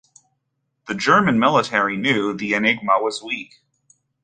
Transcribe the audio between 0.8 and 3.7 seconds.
The German military knew the Enigma was weak.